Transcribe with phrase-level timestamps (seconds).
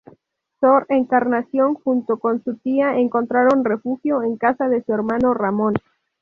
[0.59, 5.75] Sor Encarnación junto con su tía encontraron refugio en casa de su hermano, Ramón.